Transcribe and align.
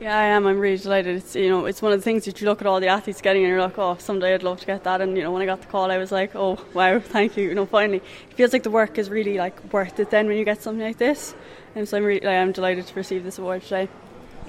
Yeah, 0.00 0.16
I 0.16 0.24
am. 0.28 0.46
I'm 0.46 0.58
really 0.58 0.78
delighted. 0.78 1.16
It's 1.16 1.36
you 1.36 1.50
know, 1.50 1.66
it's 1.66 1.82
one 1.82 1.92
of 1.92 1.98
the 1.98 2.02
things 2.02 2.24
that 2.24 2.40
you 2.40 2.46
look 2.46 2.62
at 2.62 2.66
all 2.66 2.80
the 2.80 2.88
athletes 2.88 3.20
getting, 3.20 3.42
and 3.42 3.50
you're 3.50 3.60
like, 3.60 3.78
oh, 3.78 3.96
someday 3.98 4.32
I'd 4.32 4.42
love 4.42 4.58
to 4.60 4.66
get 4.66 4.82
that. 4.84 5.02
And 5.02 5.14
you 5.14 5.22
know, 5.22 5.30
when 5.30 5.42
I 5.42 5.44
got 5.44 5.60
the 5.60 5.66
call, 5.66 5.90
I 5.90 5.98
was 5.98 6.10
like, 6.10 6.34
oh, 6.34 6.58
wow, 6.72 7.00
thank 7.00 7.36
you. 7.36 7.48
You 7.48 7.54
know, 7.54 7.66
finally, 7.66 7.98
it 7.98 8.34
feels 8.34 8.54
like 8.54 8.62
the 8.62 8.70
work 8.70 8.96
is 8.96 9.10
really 9.10 9.36
like 9.36 9.72
worth 9.74 10.00
it. 10.00 10.10
Then 10.10 10.26
when 10.26 10.38
you 10.38 10.44
get 10.46 10.62
something 10.62 10.82
like 10.82 10.96
this, 10.96 11.34
and 11.74 11.86
so 11.86 11.98
I'm 11.98 12.04
really, 12.04 12.26
I 12.26 12.32
am 12.32 12.52
delighted 12.52 12.86
to 12.86 12.94
receive 12.94 13.24
this 13.24 13.38
award 13.38 13.60
today 13.62 13.90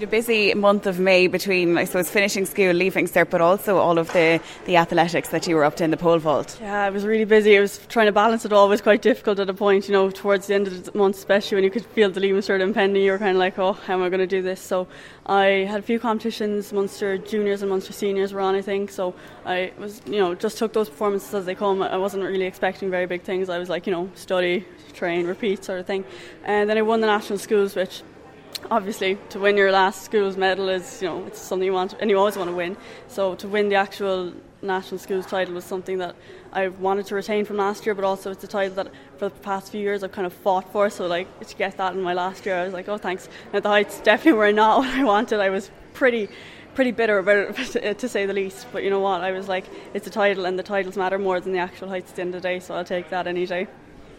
a 0.00 0.06
busy 0.06 0.54
month 0.54 0.86
of 0.86 1.00
May 1.00 1.26
between, 1.26 1.76
I 1.76 1.84
suppose, 1.84 2.08
finishing 2.08 2.46
school, 2.46 2.72
leaving 2.72 3.06
cert, 3.06 3.30
but 3.30 3.40
also 3.40 3.78
all 3.78 3.98
of 3.98 4.12
the, 4.12 4.40
the 4.64 4.76
athletics 4.76 5.30
that 5.30 5.46
you 5.46 5.56
were 5.56 5.64
up 5.64 5.76
to 5.76 5.84
in 5.84 5.90
the 5.90 5.96
pole 5.96 6.18
vault. 6.18 6.58
Yeah, 6.60 6.82
I 6.82 6.90
was 6.90 7.04
really 7.04 7.24
busy. 7.24 7.56
It 7.56 7.60
was 7.60 7.80
trying 7.88 8.06
to 8.06 8.12
balance 8.12 8.44
it 8.44 8.52
all 8.52 8.66
it 8.66 8.70
was 8.70 8.80
quite 8.80 9.02
difficult 9.02 9.38
at 9.40 9.50
a 9.50 9.54
point, 9.54 9.88
you 9.88 9.92
know, 9.92 10.10
towards 10.10 10.46
the 10.46 10.54
end 10.54 10.66
of 10.68 10.84
the 10.84 10.96
month, 10.96 11.16
especially 11.16 11.56
when 11.56 11.64
you 11.64 11.70
could 11.70 11.84
feel 11.86 12.10
the 12.10 12.20
leaving 12.20 12.40
cert 12.40 12.60
impending. 12.60 13.02
You 13.02 13.12
were 13.12 13.18
kind 13.18 13.32
of 13.32 13.38
like, 13.38 13.58
oh, 13.58 13.72
how 13.72 13.94
am 13.94 14.02
I 14.02 14.08
going 14.08 14.20
to 14.20 14.26
do 14.26 14.42
this? 14.42 14.60
So 14.60 14.86
I 15.26 15.66
had 15.68 15.80
a 15.80 15.82
few 15.82 15.98
competitions. 15.98 16.72
Munster 16.72 17.18
juniors 17.18 17.62
and 17.62 17.70
Munster 17.70 17.92
seniors 17.92 18.32
were 18.32 18.40
on, 18.40 18.54
I 18.54 18.62
think. 18.62 18.90
So 18.90 19.14
I 19.44 19.72
was, 19.78 20.00
you 20.06 20.18
know, 20.18 20.34
just 20.34 20.58
took 20.58 20.72
those 20.72 20.88
performances 20.88 21.34
as 21.34 21.44
they 21.44 21.54
come. 21.54 21.82
I 21.82 21.96
wasn't 21.96 22.22
really 22.22 22.46
expecting 22.46 22.90
very 22.90 23.06
big 23.06 23.22
things. 23.22 23.48
I 23.48 23.58
was 23.58 23.68
like, 23.68 23.86
you 23.86 23.92
know, 23.92 24.10
study, 24.14 24.64
train, 24.92 25.26
repeat 25.26 25.64
sort 25.64 25.80
of 25.80 25.86
thing. 25.86 26.04
And 26.44 26.70
then 26.70 26.78
I 26.78 26.82
won 26.82 27.00
the 27.00 27.06
national 27.06 27.38
schools, 27.38 27.74
which 27.74 28.02
obviously 28.70 29.18
to 29.30 29.38
win 29.38 29.56
your 29.56 29.72
last 29.72 30.02
schools 30.02 30.36
medal 30.36 30.68
is 30.68 31.02
you 31.02 31.08
know 31.08 31.24
it's 31.26 31.40
something 31.40 31.66
you 31.66 31.72
want 31.72 31.94
and 32.00 32.10
you 32.10 32.18
always 32.18 32.36
want 32.36 32.50
to 32.50 32.56
win. 32.56 32.76
So 33.08 33.34
to 33.36 33.48
win 33.48 33.68
the 33.68 33.76
actual 33.76 34.32
national 34.60 34.98
schools 34.98 35.26
title 35.26 35.54
was 35.54 35.64
something 35.64 35.98
that 35.98 36.16
I 36.52 36.68
wanted 36.68 37.06
to 37.06 37.14
retain 37.14 37.44
from 37.44 37.56
last 37.56 37.86
year 37.86 37.94
but 37.94 38.04
also 38.04 38.30
it's 38.30 38.42
a 38.44 38.48
title 38.48 38.74
that 38.76 38.92
for 39.18 39.28
the 39.28 39.40
past 39.40 39.70
few 39.70 39.80
years 39.80 40.02
I've 40.02 40.12
kind 40.12 40.26
of 40.26 40.32
fought 40.32 40.70
for. 40.72 40.90
So 40.90 41.06
like 41.06 41.28
to 41.46 41.56
get 41.56 41.76
that 41.76 41.94
in 41.94 42.02
my 42.02 42.14
last 42.14 42.44
year 42.46 42.56
I 42.56 42.64
was 42.64 42.72
like 42.72 42.88
oh 42.88 42.98
thanks. 42.98 43.28
And 43.52 43.62
the 43.62 43.68
heights 43.68 44.00
definitely 44.00 44.38
were 44.38 44.52
not 44.52 44.78
what 44.80 44.88
I 44.88 45.04
wanted. 45.04 45.40
I 45.40 45.50
was 45.50 45.70
pretty 45.94 46.28
pretty 46.74 46.90
bitter 46.92 47.18
about 47.18 47.58
it 47.76 47.98
to 47.98 48.08
say 48.08 48.26
the 48.26 48.34
least. 48.34 48.66
But 48.72 48.82
you 48.82 48.90
know 48.90 49.00
what? 49.00 49.22
I 49.22 49.32
was 49.32 49.48
like 49.48 49.64
it's 49.94 50.06
a 50.06 50.10
title 50.10 50.46
and 50.46 50.58
the 50.58 50.62
titles 50.62 50.96
matter 50.96 51.18
more 51.18 51.40
than 51.40 51.52
the 51.52 51.58
actual 51.58 51.88
heights 51.88 52.10
at 52.10 52.16
the 52.16 52.22
end 52.22 52.34
of 52.34 52.42
the 52.42 52.48
day 52.48 52.60
so 52.60 52.74
I'll 52.74 52.84
take 52.84 53.10
that 53.10 53.26
any 53.26 53.46
day 53.46 53.66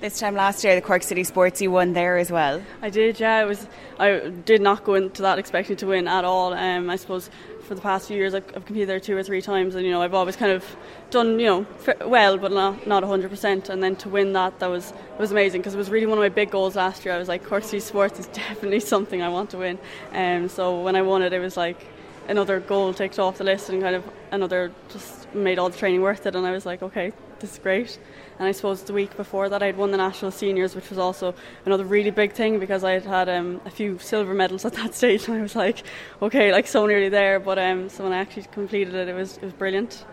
this 0.00 0.18
time 0.18 0.34
last 0.34 0.64
year, 0.64 0.74
the 0.74 0.80
Cork 0.80 1.02
City 1.02 1.24
Sports, 1.24 1.60
you 1.60 1.70
won 1.70 1.92
there 1.92 2.16
as 2.16 2.30
well. 2.30 2.62
I 2.80 2.90
did, 2.90 3.20
yeah. 3.20 3.42
It 3.42 3.46
was. 3.46 3.66
I 3.98 4.30
did 4.44 4.62
not 4.62 4.84
go 4.84 4.94
into 4.94 5.22
that 5.22 5.38
expecting 5.38 5.76
to 5.76 5.86
win 5.86 6.08
at 6.08 6.24
all. 6.24 6.54
Um, 6.54 6.88
I 6.88 6.96
suppose 6.96 7.28
for 7.62 7.74
the 7.74 7.82
past 7.82 8.08
few 8.08 8.16
years, 8.16 8.34
I've, 8.34 8.44
I've, 8.56 8.64
competed 8.64 8.88
there 8.88 8.98
two 8.98 9.16
or 9.16 9.22
three 9.22 9.42
times, 9.42 9.74
and 9.74 9.84
you 9.84 9.92
know, 9.92 10.02
I've 10.02 10.14
always 10.14 10.36
kind 10.36 10.52
of 10.52 10.64
done, 11.10 11.38
you 11.38 11.46
know, 11.46 11.66
well, 12.06 12.38
but 12.38 12.50
not 12.50 12.86
not 12.86 13.04
hundred 13.04 13.30
percent. 13.30 13.68
And 13.68 13.82
then 13.82 13.94
to 13.96 14.08
win 14.08 14.32
that, 14.32 14.58
that 14.60 14.68
was 14.68 14.92
was 15.18 15.30
amazing 15.32 15.60
because 15.60 15.74
it 15.74 15.78
was 15.78 15.90
really 15.90 16.06
one 16.06 16.18
of 16.18 16.22
my 16.22 16.30
big 16.30 16.50
goals 16.50 16.76
last 16.76 17.04
year. 17.04 17.14
I 17.14 17.18
was 17.18 17.28
like, 17.28 17.44
Cork 17.44 17.64
City 17.64 17.80
Sports 17.80 18.18
is 18.18 18.26
definitely 18.32 18.80
something 18.80 19.22
I 19.22 19.28
want 19.28 19.50
to 19.50 19.58
win. 19.58 19.78
And 20.12 20.44
um, 20.44 20.48
so 20.48 20.80
when 20.80 20.96
I 20.96 21.02
won 21.02 21.22
it, 21.22 21.32
it 21.32 21.40
was 21.40 21.56
like 21.56 21.86
another 22.30 22.60
goal 22.60 22.94
ticked 22.94 23.18
off 23.18 23.38
the 23.38 23.44
list, 23.44 23.68
and 23.68 23.82
kind 23.82 23.96
of 23.96 24.04
another 24.30 24.72
just 24.88 25.32
made 25.34 25.58
all 25.58 25.68
the 25.68 25.76
training 25.76 26.00
worth 26.00 26.24
it. 26.24 26.34
And 26.34 26.46
I 26.46 26.52
was 26.52 26.64
like, 26.64 26.82
okay, 26.82 27.12
this 27.40 27.52
is 27.52 27.58
great. 27.58 27.98
And 28.38 28.48
I 28.48 28.52
suppose 28.52 28.82
the 28.82 28.92
week 28.92 29.16
before 29.16 29.48
that, 29.48 29.62
I'd 29.62 29.76
won 29.76 29.90
the 29.90 29.96
national 29.96 30.30
seniors, 30.30 30.74
which 30.74 30.88
was 30.88 30.98
also 30.98 31.34
another 31.66 31.84
really 31.84 32.10
big 32.10 32.32
thing 32.32 32.58
because 32.58 32.84
I 32.84 32.92
had 32.92 33.04
had 33.04 33.28
um, 33.28 33.60
a 33.66 33.70
few 33.70 33.98
silver 33.98 34.32
medals 34.32 34.64
at 34.64 34.72
that 34.74 34.94
stage, 35.00 35.28
and 35.28 35.36
I 35.36 35.42
was 35.42 35.56
like, 35.56 35.82
okay, 36.22 36.52
like 36.52 36.66
so 36.66 36.86
nearly 36.86 37.08
there. 37.08 37.40
But 37.40 37.58
um, 37.58 37.88
so 37.88 38.04
when 38.04 38.12
I 38.12 38.18
actually 38.18 38.44
completed 38.44 38.94
it, 38.94 39.08
it 39.08 39.14
was 39.14 39.36
it 39.36 39.42
was 39.42 39.52
brilliant. 39.52 40.04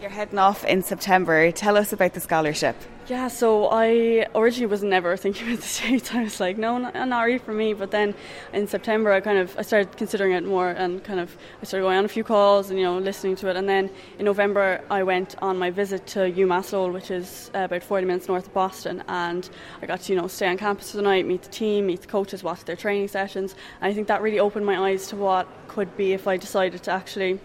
You're 0.00 0.10
heading 0.10 0.38
off 0.38 0.64
in 0.64 0.82
September. 0.82 1.50
Tell 1.52 1.76
us 1.76 1.92
about 1.92 2.14
the 2.14 2.20
scholarship. 2.20 2.76
Yeah, 3.06 3.28
so 3.28 3.68
I 3.70 4.26
originally 4.34 4.66
was 4.66 4.82
never 4.82 5.16
thinking 5.16 5.46
about 5.46 5.60
the 5.60 5.68
States. 5.68 6.10
I 6.14 6.24
was 6.24 6.40
like, 6.40 6.56
no, 6.56 6.78
not, 6.78 6.94
not 6.94 7.20
really 7.20 7.38
for 7.38 7.52
me. 7.52 7.74
But 7.74 7.90
then 7.90 8.14
in 8.52 8.66
September, 8.66 9.12
I 9.12 9.20
kind 9.20 9.38
of 9.38 9.54
I 9.58 9.62
started 9.62 9.96
considering 9.96 10.32
it 10.32 10.44
more 10.44 10.70
and 10.70 11.04
kind 11.04 11.20
of 11.20 11.36
I 11.60 11.64
started 11.64 11.84
going 11.84 11.98
on 11.98 12.04
a 12.06 12.08
few 12.08 12.24
calls 12.24 12.70
and 12.70 12.78
you 12.78 12.84
know 12.84 12.98
listening 12.98 13.36
to 13.36 13.48
it. 13.50 13.56
And 13.56 13.68
then 13.68 13.90
in 14.18 14.24
November, 14.24 14.82
I 14.90 15.02
went 15.02 15.36
on 15.42 15.58
my 15.58 15.70
visit 15.70 16.06
to 16.08 16.20
UMass 16.20 16.72
Lowell, 16.72 16.92
which 16.92 17.10
is 17.10 17.50
uh, 17.54 17.60
about 17.60 17.82
40 17.82 18.06
minutes 18.06 18.26
north 18.26 18.46
of 18.46 18.54
Boston, 18.54 19.04
and 19.06 19.48
I 19.80 19.86
got 19.86 20.00
to 20.00 20.12
you 20.12 20.18
know 20.18 20.26
stay 20.26 20.48
on 20.48 20.56
campus 20.56 20.90
for 20.90 20.96
the 20.96 21.02
night, 21.02 21.26
meet 21.26 21.42
the 21.42 21.50
team, 21.50 21.86
meet 21.86 22.00
the 22.00 22.08
coaches, 22.08 22.42
watch 22.42 22.64
their 22.64 22.76
training 22.76 23.08
sessions. 23.08 23.54
And 23.80 23.90
I 23.90 23.94
think 23.94 24.08
that 24.08 24.22
really 24.22 24.40
opened 24.40 24.64
my 24.64 24.90
eyes 24.90 25.06
to 25.08 25.16
what 25.16 25.46
could 25.68 25.94
be 25.96 26.14
if 26.14 26.26
I 26.26 26.38
decided 26.38 26.82
to 26.84 26.90
actually 26.90 27.38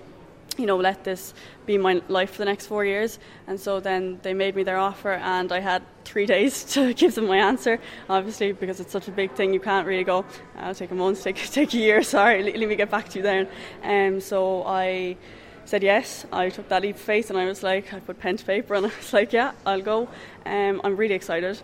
you 0.59 0.65
know, 0.65 0.77
let 0.77 1.03
this 1.03 1.33
be 1.65 1.77
my 1.77 2.01
life 2.07 2.31
for 2.31 2.39
the 2.39 2.45
next 2.45 2.67
four 2.67 2.85
years. 2.85 3.17
And 3.47 3.59
so 3.59 3.79
then 3.79 4.19
they 4.21 4.33
made 4.33 4.55
me 4.55 4.63
their 4.63 4.77
offer, 4.77 5.13
and 5.13 5.51
I 5.51 5.59
had 5.59 5.81
three 6.03 6.25
days 6.25 6.63
to 6.73 6.93
give 6.93 7.15
them 7.15 7.27
my 7.27 7.37
answer. 7.37 7.79
Obviously, 8.09 8.51
because 8.51 8.79
it's 8.79 8.91
such 8.91 9.07
a 9.07 9.11
big 9.11 9.31
thing, 9.31 9.53
you 9.53 9.59
can't 9.59 9.87
really 9.87 10.03
go. 10.03 10.25
I'll 10.57 10.75
take 10.75 10.91
a 10.91 10.95
month, 10.95 11.23
take 11.27 11.37
take 11.51 11.73
a 11.73 11.77
year. 11.77 12.03
Sorry, 12.03 12.43
let 12.43 12.69
me 12.69 12.75
get 12.75 12.91
back 12.91 13.09
to 13.09 13.19
you 13.19 13.23
then. 13.23 13.47
Um, 13.83 14.19
so 14.19 14.63
I 14.65 15.17
said 15.65 15.83
yes. 15.83 16.25
I 16.31 16.49
took 16.49 16.67
that 16.69 16.81
leap 16.81 16.95
of 16.95 17.01
faith, 17.01 17.29
and 17.29 17.39
I 17.39 17.45
was 17.45 17.63
like, 17.63 17.93
I 17.93 17.99
put 17.99 18.19
pen 18.19 18.37
to 18.37 18.45
paper, 18.45 18.75
and 18.75 18.85
I 18.91 18.91
was 18.95 19.13
like, 19.13 19.33
yeah, 19.33 19.53
I'll 19.65 19.81
go. 19.81 20.07
Um, 20.45 20.81
I'm 20.83 20.97
really 20.97 21.15
excited 21.15 21.61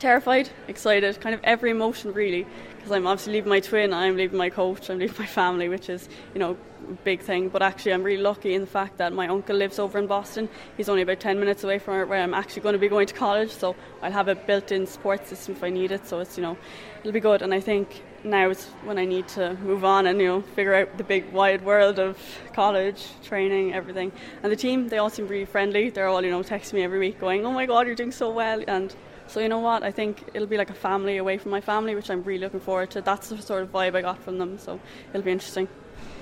terrified, 0.00 0.50
excited, 0.66 1.20
kind 1.20 1.34
of 1.34 1.40
every 1.44 1.70
emotion 1.70 2.12
really, 2.12 2.46
because 2.76 2.90
I'm 2.90 3.06
obviously 3.06 3.34
leaving 3.34 3.50
my 3.50 3.60
twin, 3.60 3.92
I'm 3.92 4.16
leaving 4.16 4.38
my 4.38 4.50
coach, 4.50 4.90
I'm 4.90 4.98
leaving 4.98 5.16
my 5.18 5.26
family, 5.26 5.68
which 5.68 5.88
is, 5.88 6.08
you 6.34 6.40
know, 6.40 6.56
a 6.88 6.92
big 7.04 7.20
thing. 7.20 7.48
But 7.48 7.62
actually, 7.62 7.92
I'm 7.92 8.02
really 8.02 8.22
lucky 8.22 8.54
in 8.54 8.62
the 8.62 8.66
fact 8.66 8.96
that 8.98 9.12
my 9.12 9.28
uncle 9.28 9.54
lives 9.54 9.78
over 9.78 9.98
in 9.98 10.06
Boston. 10.06 10.48
He's 10.76 10.88
only 10.88 11.02
about 11.02 11.20
10 11.20 11.38
minutes 11.38 11.62
away 11.62 11.78
from 11.78 12.08
where 12.08 12.22
I'm 12.22 12.34
actually 12.34 12.62
going 12.62 12.72
to 12.72 12.78
be 12.78 12.88
going 12.88 13.06
to 13.06 13.14
college, 13.14 13.50
so 13.50 13.76
I'll 14.02 14.10
have 14.10 14.28
a 14.28 14.34
built 14.34 14.72
in 14.72 14.86
support 14.86 15.28
system 15.28 15.54
if 15.54 15.62
I 15.62 15.68
need 15.68 15.92
it. 15.92 16.06
So 16.06 16.18
it's, 16.20 16.36
you 16.36 16.42
know, 16.42 16.56
it'll 17.00 17.12
be 17.12 17.20
good. 17.20 17.42
And 17.42 17.52
I 17.52 17.60
think 17.60 18.02
now 18.24 18.50
is 18.50 18.64
when 18.84 18.98
I 18.98 19.04
need 19.04 19.28
to 19.28 19.54
move 19.62 19.84
on 19.84 20.06
and, 20.06 20.18
you 20.20 20.26
know, 20.26 20.40
figure 20.40 20.74
out 20.74 20.96
the 20.96 21.04
big 21.04 21.30
wide 21.32 21.62
world 21.64 21.98
of 21.98 22.18
college, 22.54 23.06
training, 23.22 23.74
everything. 23.74 24.12
And 24.42 24.50
the 24.50 24.56
team, 24.56 24.88
they 24.88 24.98
all 24.98 25.10
seem 25.10 25.28
really 25.28 25.44
friendly. 25.44 25.90
They're 25.90 26.08
all, 26.08 26.24
you 26.24 26.30
know, 26.30 26.42
texting 26.42 26.74
me 26.74 26.82
every 26.82 26.98
week 26.98 27.20
going, 27.20 27.44
oh 27.44 27.52
my 27.52 27.66
God, 27.66 27.86
you're 27.86 27.94
doing 27.94 28.12
so 28.12 28.30
well. 28.30 28.64
And 28.66 28.94
so 29.30 29.38
you 29.38 29.48
know 29.48 29.60
what? 29.60 29.84
I 29.84 29.92
think 29.92 30.24
it'll 30.34 30.48
be 30.48 30.56
like 30.56 30.70
a 30.70 30.74
family 30.74 31.16
away 31.16 31.38
from 31.38 31.52
my 31.52 31.60
family, 31.60 31.94
which 31.94 32.10
I'm 32.10 32.22
really 32.24 32.40
looking 32.40 32.60
forward 32.60 32.90
to. 32.90 33.00
That's 33.00 33.28
the 33.28 33.40
sort 33.40 33.62
of 33.62 33.70
vibe 33.70 33.94
I 33.94 34.02
got 34.02 34.22
from 34.22 34.38
them. 34.38 34.58
So 34.58 34.80
it'll 35.10 35.22
be 35.22 35.30
interesting. 35.30 35.68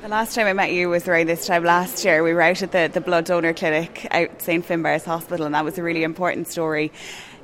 The 0.02 0.08
last 0.08 0.34
time 0.34 0.46
I 0.46 0.52
met 0.52 0.72
you 0.72 0.90
was 0.90 1.08
around 1.08 1.26
this 1.26 1.46
time 1.46 1.64
last 1.64 2.04
year. 2.04 2.22
We 2.22 2.34
were 2.34 2.42
out 2.42 2.62
at 2.62 2.70
the, 2.70 2.90
the 2.92 3.00
blood 3.00 3.24
donor 3.24 3.54
clinic 3.54 4.06
out 4.10 4.42
St 4.42 4.64
Finbarr's 4.64 5.04
Hospital, 5.04 5.46
and 5.46 5.54
that 5.54 5.64
was 5.64 5.78
a 5.78 5.82
really 5.82 6.04
important 6.04 6.48
story. 6.48 6.92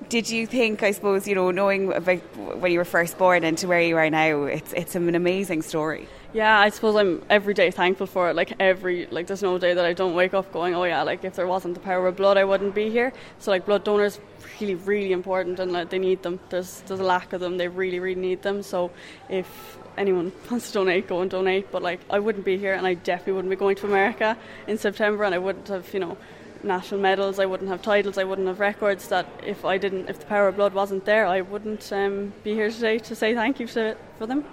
Did 0.08 0.28
you 0.28 0.46
think, 0.46 0.82
I 0.82 0.90
suppose, 0.90 1.26
you 1.26 1.34
know, 1.34 1.50
knowing 1.50 1.92
about 1.92 2.18
when 2.36 2.70
you 2.70 2.78
were 2.78 2.84
first 2.84 3.16
born 3.16 3.42
and 3.42 3.56
to 3.58 3.66
where 3.66 3.80
you 3.80 3.96
are 3.96 4.10
now, 4.10 4.44
it's 4.44 4.72
it's 4.74 4.94
an 4.94 5.14
amazing 5.14 5.62
story. 5.62 6.06
Yeah, 6.34 6.58
I 6.58 6.70
suppose 6.70 6.96
I'm 6.96 7.22
every 7.30 7.54
day 7.54 7.70
thankful 7.70 8.08
for 8.08 8.28
it. 8.28 8.34
Like 8.34 8.54
every 8.58 9.06
like, 9.06 9.28
there's 9.28 9.44
no 9.44 9.56
day 9.56 9.72
that 9.72 9.84
I 9.84 9.92
don't 9.92 10.14
wake 10.14 10.34
up 10.34 10.52
going, 10.52 10.74
oh 10.74 10.82
yeah, 10.82 11.04
like 11.04 11.22
if 11.22 11.36
there 11.36 11.46
wasn't 11.46 11.74
the 11.74 11.80
power 11.80 12.08
of 12.08 12.16
blood, 12.16 12.36
I 12.36 12.42
wouldn't 12.42 12.74
be 12.74 12.90
here. 12.90 13.12
So 13.38 13.52
like 13.52 13.66
blood 13.66 13.84
donors 13.84 14.18
really 14.60 14.74
really 14.74 15.12
important 15.12 15.60
and 15.60 15.70
like, 15.70 15.90
they 15.90 16.00
need 16.00 16.24
them. 16.24 16.40
There's 16.50 16.80
there's 16.88 16.98
a 16.98 17.04
lack 17.04 17.32
of 17.34 17.40
them. 17.40 17.56
They 17.56 17.68
really 17.68 18.00
really 18.00 18.20
need 18.20 18.42
them. 18.42 18.64
So 18.64 18.90
if 19.28 19.78
anyone 19.96 20.32
wants 20.50 20.66
to 20.66 20.72
donate, 20.72 21.06
go 21.06 21.20
and 21.20 21.30
donate. 21.30 21.70
But 21.70 21.82
like 21.82 22.00
I 22.10 22.18
wouldn't 22.18 22.44
be 22.44 22.58
here, 22.58 22.74
and 22.74 22.84
I 22.84 22.94
definitely 22.94 23.34
wouldn't 23.34 23.50
be 23.50 23.56
going 23.56 23.76
to 23.76 23.86
America 23.86 24.36
in 24.66 24.76
September, 24.76 25.22
and 25.22 25.36
I 25.36 25.38
wouldn't 25.38 25.68
have 25.68 25.94
you 25.94 26.00
know 26.00 26.16
national 26.64 27.00
medals. 27.00 27.38
I 27.38 27.46
wouldn't 27.46 27.70
have 27.70 27.80
titles. 27.80 28.18
I 28.18 28.24
wouldn't 28.24 28.48
have 28.48 28.58
records. 28.58 29.06
That 29.06 29.28
if 29.46 29.64
I 29.64 29.78
didn't, 29.78 30.10
if 30.10 30.18
the 30.18 30.26
power 30.26 30.48
of 30.48 30.56
blood 30.56 30.74
wasn't 30.74 31.04
there, 31.04 31.26
I 31.26 31.42
wouldn't 31.42 31.92
um, 31.92 32.32
be 32.42 32.54
here 32.54 32.72
today 32.72 32.98
to 32.98 33.14
say 33.14 33.34
thank 33.34 33.60
you 33.60 33.68
to, 33.68 33.96
for 34.18 34.26
them. 34.26 34.44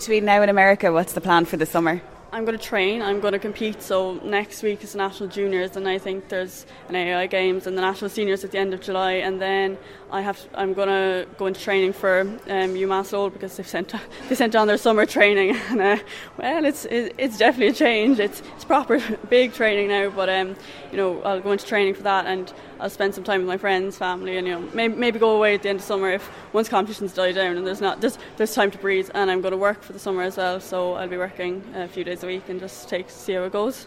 Between 0.00 0.24
now 0.24 0.40
and 0.40 0.50
America, 0.50 0.90
what's 0.90 1.12
the 1.12 1.20
plan 1.20 1.44
for 1.44 1.58
the 1.58 1.66
summer? 1.66 2.00
I'm 2.32 2.46
going 2.46 2.56
to 2.56 2.64
train. 2.64 3.02
I'm 3.02 3.20
going 3.20 3.34
to 3.34 3.38
compete. 3.38 3.82
So 3.82 4.14
next 4.24 4.62
week 4.62 4.82
is 4.82 4.94
national 4.94 5.28
juniors, 5.28 5.76
and 5.76 5.86
I 5.86 5.98
think 5.98 6.30
there's 6.30 6.64
an 6.88 6.96
AI 6.96 7.26
games 7.26 7.66
and 7.66 7.76
the 7.76 7.82
national 7.82 8.08
seniors 8.08 8.42
at 8.42 8.50
the 8.50 8.56
end 8.56 8.72
of 8.72 8.80
July, 8.80 9.12
and 9.12 9.42
then 9.42 9.76
I 10.10 10.22
have. 10.22 10.40
I'm 10.54 10.72
going 10.72 10.88
to 10.88 11.28
go 11.36 11.48
into 11.48 11.60
training 11.60 11.92
for 11.92 12.22
um, 12.22 12.38
UMass 12.46 13.12
Lowell 13.12 13.28
because 13.28 13.58
they've 13.58 13.68
sent 13.68 13.92
they 14.30 14.34
sent 14.34 14.56
on 14.56 14.68
their 14.68 14.78
summer 14.78 15.04
training, 15.04 15.54
and 15.68 15.82
uh, 15.82 15.98
well, 16.38 16.64
it's 16.64 16.86
it, 16.86 17.14
it's 17.18 17.36
definitely 17.36 17.68
a 17.68 17.74
change. 17.74 18.20
It's 18.20 18.42
it's 18.54 18.64
proper 18.64 19.00
big 19.28 19.52
training 19.52 19.88
now, 19.88 20.08
but 20.08 20.30
um, 20.30 20.56
you 20.90 20.96
know, 20.96 21.20
I'll 21.24 21.42
go 21.42 21.52
into 21.52 21.66
training 21.66 21.92
for 21.92 22.04
that, 22.04 22.24
and 22.24 22.50
I'll 22.80 22.90
spend 22.90 23.14
some 23.14 23.24
time 23.24 23.40
with 23.40 23.48
my 23.48 23.58
friends, 23.58 23.98
family, 23.98 24.36
and 24.36 24.46
you 24.46 24.54
know, 24.54 24.68
maybe, 24.72 24.94
maybe 24.94 25.18
go 25.18 25.36
away 25.36 25.54
at 25.54 25.62
the 25.62 25.68
end 25.68 25.80
of 25.80 25.84
summer 25.84 26.10
if 26.10 26.30
once 26.52 26.68
competitions 26.68 27.12
die 27.12 27.32
down 27.32 27.56
and 27.56 27.66
there's 27.66 27.80
not 27.80 28.00
there's 28.00 28.18
there's 28.36 28.54
time 28.54 28.70
to 28.70 28.78
breathe, 28.78 29.10
and 29.14 29.30
I'm 29.30 29.40
going 29.40 29.52
to 29.52 29.58
work 29.58 29.82
for 29.82 29.92
the 29.92 29.98
summer 29.98 30.22
as 30.22 30.36
well. 30.36 30.60
So 30.60 30.94
I'll 30.94 31.08
be 31.08 31.16
working 31.16 31.62
a 31.74 31.88
few 31.88 32.04
days 32.04 32.22
a 32.22 32.26
week 32.26 32.48
and 32.48 32.58
just 32.58 32.88
take 32.88 33.10
see 33.10 33.34
how 33.34 33.44
it 33.44 33.52
goes. 33.52 33.86